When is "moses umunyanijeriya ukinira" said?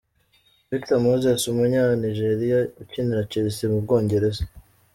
1.05-3.27